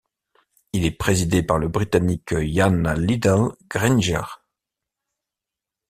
[0.73, 4.23] Il est présidé par le Britannique Ian Liddell-Grainger.